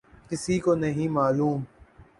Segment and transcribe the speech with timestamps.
[0.29, 1.61] کسی کو نہیں معلوم۔